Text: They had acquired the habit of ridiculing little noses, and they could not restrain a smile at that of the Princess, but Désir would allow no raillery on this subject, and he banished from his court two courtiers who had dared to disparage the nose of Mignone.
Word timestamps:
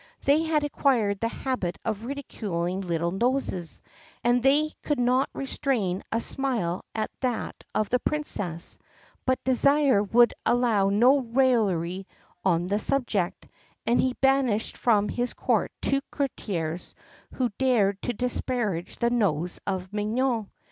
They 0.23 0.41
had 0.41 0.63
acquired 0.63 1.19
the 1.19 1.27
habit 1.27 1.77
of 1.85 2.05
ridiculing 2.05 2.81
little 2.81 3.11
noses, 3.11 3.83
and 4.23 4.41
they 4.41 4.71
could 4.81 4.97
not 4.99 5.29
restrain 5.31 6.01
a 6.11 6.19
smile 6.19 6.83
at 6.95 7.11
that 7.19 7.63
of 7.75 7.91
the 7.91 7.99
Princess, 7.99 8.79
but 9.27 9.43
Désir 9.43 10.11
would 10.11 10.33
allow 10.43 10.89
no 10.89 11.19
raillery 11.19 12.07
on 12.43 12.65
this 12.65 12.83
subject, 12.83 13.47
and 13.85 14.01
he 14.01 14.13
banished 14.21 14.75
from 14.75 15.07
his 15.07 15.35
court 15.35 15.71
two 15.83 16.01
courtiers 16.09 16.95
who 17.33 17.43
had 17.43 17.57
dared 17.59 18.01
to 18.01 18.13
disparage 18.13 18.97
the 18.97 19.11
nose 19.11 19.59
of 19.67 19.93
Mignone. 19.93 20.47